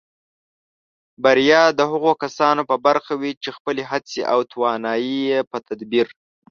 [1.23, 5.15] بریا د هغو کسانو په برخه وي چې خپلې هڅې او توانایۍ
[5.49, 6.07] په تدبیر